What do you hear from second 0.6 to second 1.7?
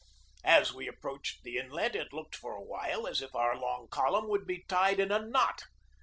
we approached the